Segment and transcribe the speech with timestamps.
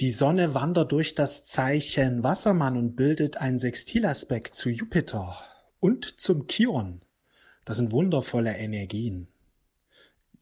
[0.00, 5.38] Die Sonne wandert durch das Zeichen Wassermann und bildet einen Sextilaspekt zu Jupiter
[5.80, 7.00] und zum Chiron.
[7.64, 9.28] Das sind wundervolle Energien.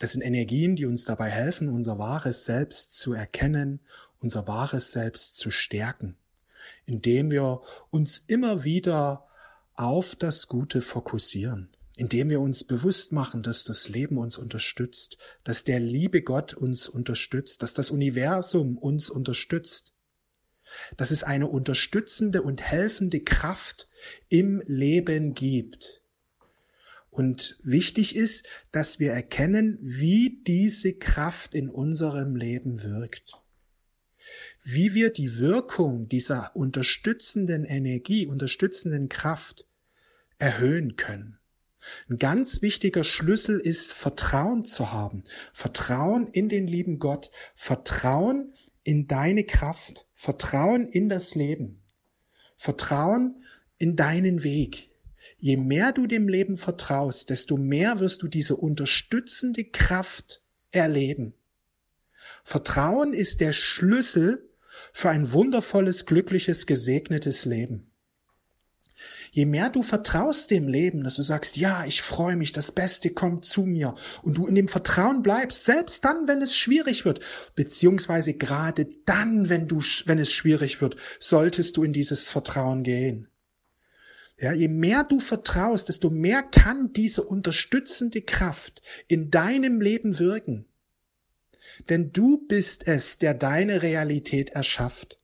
[0.01, 3.79] Das sind Energien, die uns dabei helfen, unser wahres Selbst zu erkennen,
[4.19, 6.17] unser wahres Selbst zu stärken,
[6.85, 7.61] indem wir
[7.91, 9.29] uns immer wieder
[9.77, 15.65] auf das Gute fokussieren indem wir uns bewusst machen, dass das Leben uns unterstützt, dass
[15.65, 19.93] der liebe Gott uns unterstützt, dass das Universum uns unterstützt,
[20.97, 23.89] dass es eine unterstützende und helfende Kraft
[24.29, 26.03] im Leben gibt.
[27.11, 33.34] Und wichtig ist, dass wir erkennen, wie diese Kraft in unserem Leben wirkt.
[34.65, 39.69] Wie wir die Wirkung dieser unterstützenden Energie, unterstützenden Kraft
[40.39, 41.39] erhöhen können.
[42.09, 45.25] Ein ganz wichtiger Schlüssel ist, Vertrauen zu haben.
[45.52, 47.30] Vertrauen in den lieben Gott.
[47.55, 50.06] Vertrauen in deine Kraft.
[50.15, 51.83] Vertrauen in das Leben.
[52.56, 53.44] Vertrauen
[53.78, 54.91] in deinen Weg.
[55.39, 61.34] Je mehr du dem Leben vertraust, desto mehr wirst du diese unterstützende Kraft erleben.
[62.44, 64.48] Vertrauen ist der Schlüssel
[64.92, 67.91] für ein wundervolles, glückliches, gesegnetes Leben.
[69.35, 73.11] Je mehr du vertraust dem Leben, dass du sagst, ja, ich freue mich, das Beste
[73.11, 77.19] kommt zu mir und du in dem Vertrauen bleibst, selbst dann, wenn es schwierig wird,
[77.57, 83.27] beziehungsweise gerade dann, wenn du, wenn es schwierig wird, solltest du in dieses Vertrauen gehen.
[84.39, 90.67] Ja, je mehr du vertraust, desto mehr kann diese unterstützende Kraft in deinem Leben wirken.
[91.89, 95.19] Denn du bist es, der deine Realität erschafft.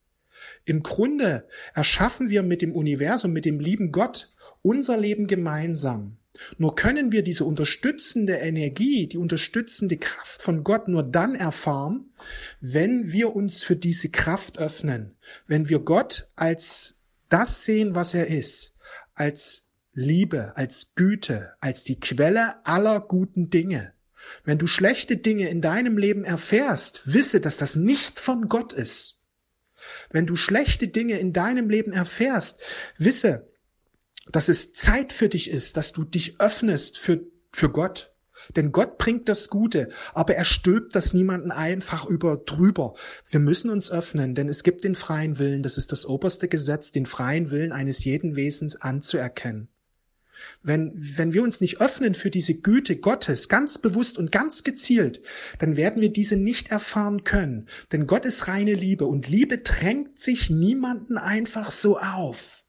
[0.65, 6.17] Im Grunde erschaffen wir mit dem Universum, mit dem lieben Gott unser Leben gemeinsam.
[6.59, 12.13] Nur können wir diese unterstützende Energie, die unterstützende Kraft von Gott nur dann erfahren,
[12.61, 15.17] wenn wir uns für diese Kraft öffnen,
[15.47, 16.97] wenn wir Gott als
[17.29, 18.77] das sehen, was er ist,
[19.15, 23.93] als Liebe, als Güte, als die Quelle aller guten Dinge.
[24.45, 29.20] Wenn du schlechte Dinge in deinem Leben erfährst, wisse, dass das nicht von Gott ist.
[30.11, 32.61] Wenn du schlechte Dinge in deinem Leben erfährst,
[32.99, 33.51] wisse,
[34.31, 37.21] dass es Zeit für dich ist, dass du dich öffnest für,
[37.53, 38.15] für Gott.
[38.57, 42.95] Denn Gott bringt das Gute, aber er stülpt das niemanden einfach über drüber.
[43.29, 46.91] Wir müssen uns öffnen, denn es gibt den freien Willen, das ist das oberste Gesetz,
[46.91, 49.69] den freien Willen eines jeden Wesens anzuerkennen.
[50.63, 55.23] Wenn, wenn wir uns nicht öffnen für diese Güte Gottes, ganz bewusst und ganz gezielt,
[55.59, 57.69] dann werden wir diese nicht erfahren können.
[57.93, 62.65] Denn Gott ist reine Liebe und Liebe drängt sich niemanden einfach so auf.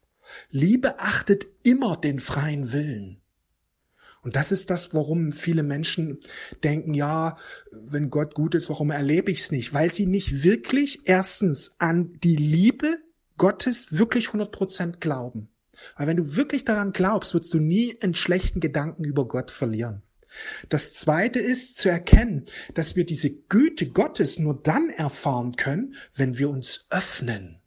[0.50, 3.22] Liebe achtet immer den freien Willen.
[4.22, 6.20] Und das ist das, warum viele Menschen
[6.62, 7.36] denken, ja,
[7.72, 9.74] wenn Gott gut ist, warum erlebe ich es nicht?
[9.74, 12.98] Weil sie nicht wirklich erstens an die Liebe
[13.36, 15.48] Gottes wirklich 100 Prozent glauben.
[15.96, 20.02] Weil wenn du wirklich daran glaubst, wirst du nie einen schlechten Gedanken über Gott verlieren.
[20.68, 26.38] Das zweite ist zu erkennen, dass wir diese Güte Gottes nur dann erfahren können, wenn
[26.38, 27.60] wir uns öffnen.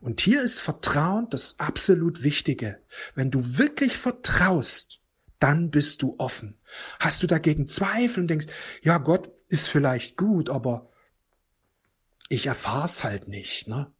[0.00, 2.78] Und hier ist Vertrauen das absolut Wichtige.
[3.14, 5.00] Wenn du wirklich vertraust,
[5.38, 6.58] dann bist du offen.
[6.98, 8.46] Hast du dagegen Zweifel und denkst,
[8.82, 10.90] ja, Gott ist vielleicht gut, aber
[12.28, 13.92] ich erfahr's halt nicht, ne?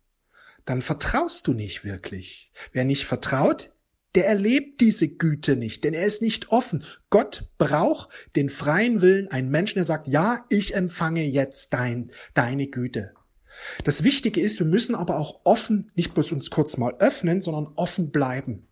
[0.65, 2.53] Dann vertraust du nicht wirklich.
[2.73, 3.73] Wer nicht vertraut,
[4.15, 6.85] der erlebt diese Güte nicht, denn er ist nicht offen.
[7.11, 12.67] Gott braucht den freien Willen, einen Menschen, der sagt, ja, ich empfange jetzt dein, deine
[12.67, 13.15] Güte.
[13.85, 17.73] Das Wichtige ist, wir müssen aber auch offen, nicht bloß uns kurz mal öffnen, sondern
[17.75, 18.69] offen bleiben.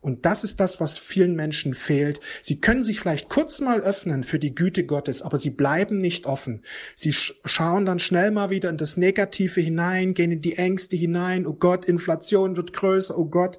[0.00, 2.20] Und das ist das, was vielen Menschen fehlt.
[2.42, 6.26] Sie können sich vielleicht kurz mal öffnen für die Güte Gottes, aber sie bleiben nicht
[6.26, 6.62] offen.
[6.94, 11.46] Sie schauen dann schnell mal wieder in das Negative hinein, gehen in die Ängste hinein.
[11.46, 13.16] Oh Gott, Inflation wird größer.
[13.16, 13.58] Oh Gott,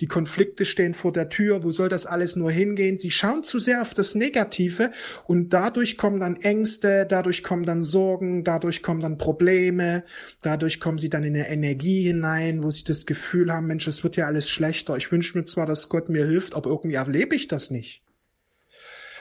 [0.00, 1.62] die Konflikte stehen vor der Tür.
[1.62, 2.98] Wo soll das alles nur hingehen?
[2.98, 4.92] Sie schauen zu sehr auf das Negative
[5.26, 10.04] und dadurch kommen dann Ängste, dadurch kommen dann Sorgen, dadurch kommen dann Probleme,
[10.42, 14.04] dadurch kommen sie dann in eine Energie hinein, wo sie das Gefühl haben, Mensch, es
[14.04, 14.96] wird ja alles schlechter.
[14.96, 18.02] Ich wünsche mir zwar, dass Gott mir hilft, aber irgendwie erlebe ich das nicht.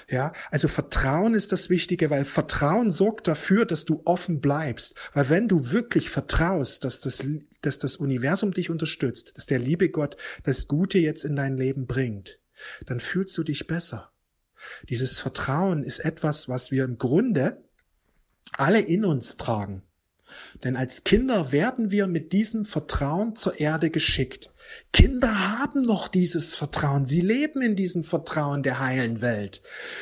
[0.09, 4.95] Ja, also Vertrauen ist das Wichtige, weil Vertrauen sorgt dafür, dass du offen bleibst.
[5.13, 7.23] Weil wenn du wirklich vertraust, dass das,
[7.61, 11.87] dass das Universum dich unterstützt, dass der liebe Gott das Gute jetzt in dein Leben
[11.87, 12.39] bringt,
[12.85, 14.11] dann fühlst du dich besser.
[14.89, 17.61] Dieses Vertrauen ist etwas, was wir im Grunde
[18.53, 19.83] alle in uns tragen.
[20.63, 24.51] Denn als Kinder werden wir mit diesem Vertrauen zur Erde geschickt.
[24.93, 27.05] Kinder haben noch dieses Vertrauen.
[27.05, 29.61] Sie leben in diesem Vertrauen der heilen Welt.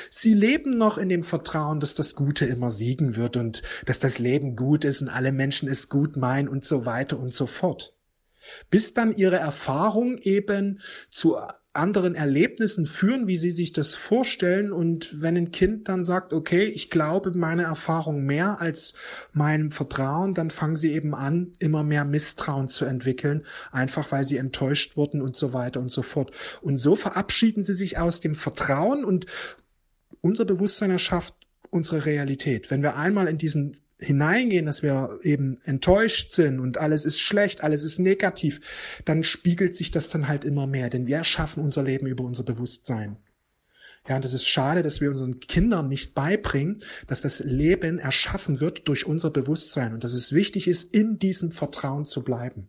[0.09, 4.19] Sie leben noch in dem Vertrauen, dass das Gute immer siegen wird und dass das
[4.19, 7.95] Leben gut ist und alle Menschen es gut meinen und so weiter und so fort.
[8.69, 11.37] Bis dann ihre Erfahrung eben zu
[11.75, 14.71] anderen Erlebnissen führen, wie sie sich das vorstellen.
[14.71, 18.93] Und wenn ein Kind dann sagt, okay, ich glaube meine Erfahrung mehr als
[19.33, 24.37] meinem Vertrauen, dann fangen sie eben an, immer mehr Misstrauen zu entwickeln, einfach weil sie
[24.37, 26.31] enttäuscht wurden und so weiter und so fort.
[26.61, 29.25] Und so verabschieden sie sich aus dem Vertrauen und
[30.21, 31.35] unser Bewusstsein erschafft
[31.69, 32.71] unsere Realität.
[32.71, 37.63] Wenn wir einmal in diesen hineingehen, dass wir eben enttäuscht sind und alles ist schlecht,
[37.63, 38.61] alles ist negativ,
[39.05, 42.43] dann spiegelt sich das dann halt immer mehr, denn wir erschaffen unser Leben über unser
[42.43, 43.17] Bewusstsein.
[44.07, 48.59] Ja, und das ist schade, dass wir unseren Kindern nicht beibringen, dass das Leben erschaffen
[48.59, 52.67] wird durch unser Bewusstsein und dass es wichtig ist, in diesem Vertrauen zu bleiben.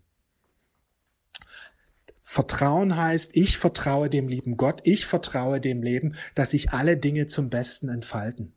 [2.23, 7.27] Vertrauen heißt, ich vertraue dem lieben Gott, ich vertraue dem Leben, dass sich alle Dinge
[7.27, 8.56] zum Besten entfalten.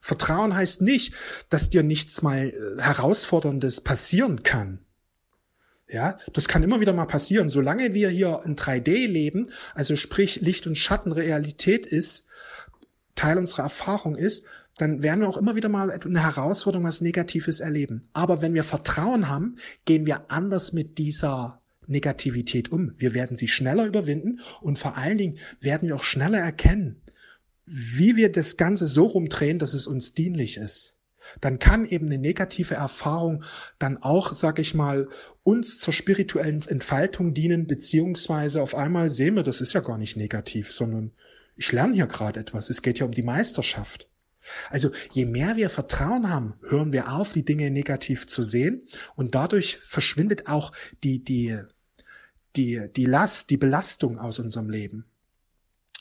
[0.00, 1.14] Vertrauen heißt nicht,
[1.48, 4.80] dass dir nichts mal äh, herausforderndes passieren kann.
[5.88, 7.50] Ja, das kann immer wieder mal passieren.
[7.50, 12.26] Solange wir hier in 3D leben, also sprich Licht und Schatten Realität ist,
[13.14, 14.46] Teil unserer Erfahrung ist,
[14.76, 18.08] dann werden wir auch immer wieder mal eine Herausforderung, was Negatives erleben.
[18.12, 22.94] Aber wenn wir Vertrauen haben, gehen wir anders mit dieser Negativität um.
[22.98, 27.02] Wir werden sie schneller überwinden und vor allen Dingen werden wir auch schneller erkennen,
[27.66, 30.96] wie wir das Ganze so rumdrehen, dass es uns dienlich ist,
[31.40, 33.44] dann kann eben eine negative Erfahrung
[33.78, 35.08] dann auch, sag ich mal,
[35.42, 40.16] uns zur spirituellen Entfaltung dienen, beziehungsweise auf einmal sehen wir, das ist ja gar nicht
[40.16, 41.12] negativ, sondern
[41.56, 42.70] ich lerne hier gerade etwas.
[42.70, 44.08] Es geht ja um die Meisterschaft.
[44.68, 49.34] Also je mehr wir Vertrauen haben, hören wir auf, die Dinge negativ zu sehen und
[49.34, 50.72] dadurch verschwindet auch
[51.02, 51.58] die, die,
[52.54, 55.06] die, die Last, die Belastung aus unserem Leben,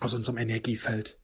[0.01, 1.17] aus unserem Energiefeld.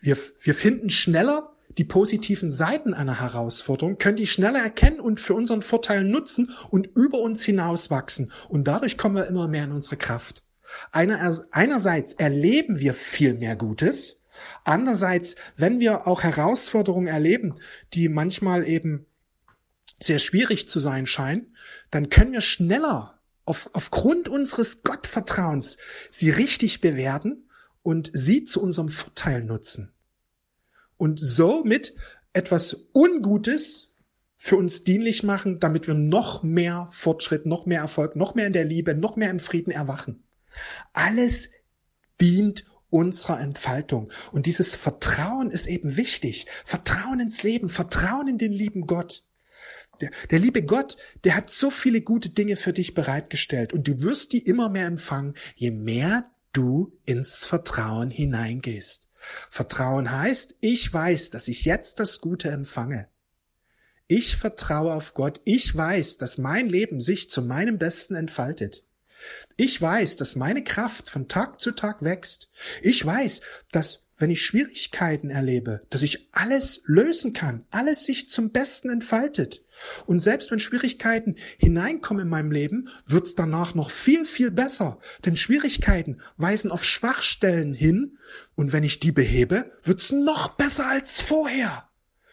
[0.00, 5.34] Wir, wir finden schneller die positiven Seiten einer Herausforderung, können die schneller erkennen und für
[5.34, 8.32] unseren Vorteil nutzen und über uns hinaus wachsen.
[8.48, 10.42] Und dadurch kommen wir immer mehr in unsere Kraft.
[10.90, 14.24] Einer, einerseits erleben wir viel mehr Gutes.
[14.64, 17.56] Andererseits, wenn wir auch Herausforderungen erleben,
[17.94, 19.06] die manchmal eben
[20.00, 21.56] sehr schwierig zu sein scheinen,
[21.90, 25.76] dann können wir schneller auf, aufgrund unseres Gottvertrauens
[26.10, 27.47] sie richtig bewerten
[27.82, 29.92] und sie zu unserem Vorteil nutzen.
[30.96, 31.94] Und somit
[32.32, 33.96] etwas Ungutes
[34.36, 38.52] für uns dienlich machen, damit wir noch mehr Fortschritt, noch mehr Erfolg, noch mehr in
[38.52, 40.22] der Liebe, noch mehr im Frieden erwachen.
[40.92, 41.50] Alles
[42.20, 44.10] dient unserer Entfaltung.
[44.32, 46.46] Und dieses Vertrauen ist eben wichtig.
[46.64, 49.24] Vertrauen ins Leben, Vertrauen in den lieben Gott.
[50.00, 54.02] Der, der liebe Gott, der hat so viele gute Dinge für dich bereitgestellt und du
[54.02, 59.08] wirst die immer mehr empfangen, je mehr du ins Vertrauen hineingehst.
[59.48, 63.06] Vertrauen heißt, ich weiß, dass ich jetzt das Gute empfange.
[64.08, 65.40] Ich vertraue auf Gott.
[65.44, 68.84] Ich weiß, dass mein Leben sich zu meinem Besten entfaltet.
[69.56, 72.50] Ich weiß, dass meine Kraft von Tag zu Tag wächst.
[72.82, 78.50] Ich weiß, dass wenn ich Schwierigkeiten erlebe, dass ich alles lösen kann, alles sich zum
[78.50, 79.64] Besten entfaltet.
[80.06, 84.98] Und selbst wenn Schwierigkeiten hineinkommen in meinem Leben, wird's danach noch viel, viel besser.
[85.24, 88.18] Denn Schwierigkeiten weisen auf Schwachstellen hin.
[88.54, 91.88] Und wenn ich die behebe, wird's noch besser als vorher.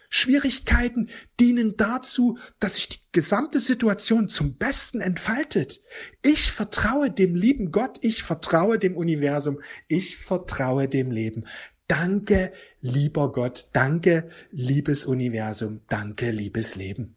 [0.08, 1.10] Schwierigkeiten
[1.40, 5.82] dienen dazu, dass sich die gesamte Situation zum Besten entfaltet.
[6.22, 11.44] Ich vertraue dem lieben Gott, ich vertraue dem Universum, ich vertraue dem Leben.
[11.88, 17.15] Danke, lieber Gott, danke, liebes Universum, danke, liebes Leben.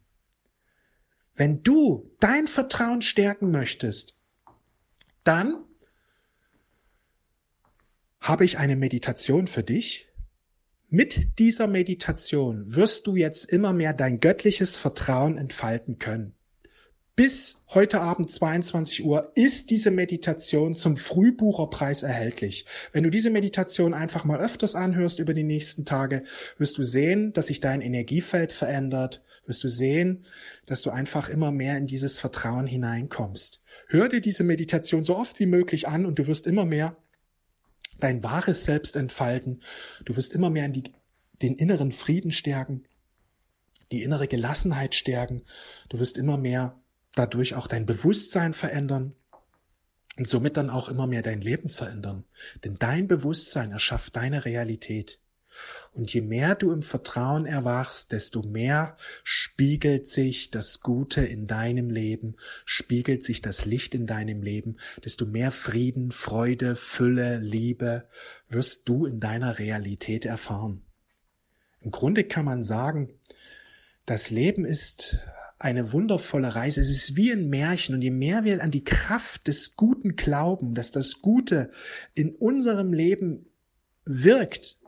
[1.40, 4.14] Wenn du dein Vertrauen stärken möchtest,
[5.24, 5.64] dann
[8.20, 10.10] habe ich eine Meditation für dich.
[10.90, 16.36] Mit dieser Meditation wirst du jetzt immer mehr dein göttliches Vertrauen entfalten können.
[17.16, 22.66] Bis heute Abend 22 Uhr ist diese Meditation zum Frühbucherpreis erhältlich.
[22.92, 26.26] Wenn du diese Meditation einfach mal öfters anhörst über die nächsten Tage,
[26.58, 30.26] wirst du sehen, dass sich dein Energiefeld verändert, wirst du sehen,
[30.66, 33.62] dass du einfach immer mehr in dieses Vertrauen hineinkommst.
[33.88, 36.96] Hör dir diese Meditation so oft wie möglich an und du wirst immer mehr
[38.00, 39.62] dein wahres Selbst entfalten.
[40.06, 40.94] Du wirst immer mehr in die,
[41.42, 42.84] den inneren Frieden stärken,
[43.92, 45.44] die innere Gelassenheit stärken.
[45.90, 46.80] Du wirst immer mehr
[47.16, 49.16] dadurch auch dein Bewusstsein verändern
[50.18, 52.26] und somit dann auch immer mehr dein Leben verändern.
[52.64, 55.20] Denn dein Bewusstsein erschafft deine Realität.
[55.94, 61.90] Und je mehr du im Vertrauen erwachst, desto mehr spiegelt sich das Gute in deinem
[61.90, 62.36] Leben,
[62.66, 68.08] spiegelt sich das Licht in deinem Leben, desto mehr Frieden, Freude, Fülle, Liebe
[68.50, 70.84] wirst du in deiner Realität erfahren.
[71.82, 73.14] Im Grunde kann man sagen,
[74.06, 75.20] das Leben ist
[75.60, 76.82] eine wundervolle Reise.
[76.82, 77.94] Es ist wie ein Märchen.
[77.94, 81.72] Und je mehr wir an die Kraft des Guten glauben, dass das Gute
[82.16, 83.46] in unserem Leben
[84.06, 84.79] wirkt,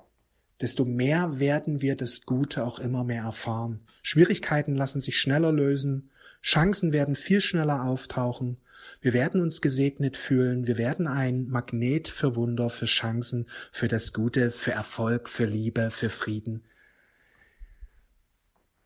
[0.61, 3.81] desto mehr werden wir das Gute auch immer mehr erfahren.
[4.03, 6.11] Schwierigkeiten lassen sich schneller lösen.
[6.41, 8.57] Chancen werden viel schneller auftauchen.
[9.01, 10.67] Wir werden uns gesegnet fühlen.
[10.67, 15.91] Wir werden ein Magnet für Wunder, für Chancen, für das Gute, für Erfolg, für Liebe,
[15.91, 16.63] für Frieden.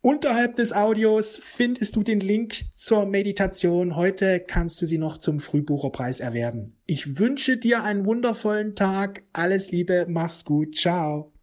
[0.00, 3.96] Unterhalb des Audios findest du den Link zur Meditation.
[3.96, 6.76] Heute kannst du sie noch zum Frühbucherpreis erwerben.
[6.86, 9.24] Ich wünsche dir einen wundervollen Tag.
[9.32, 10.76] Alles Liebe, mach's gut.
[10.76, 11.35] Ciao.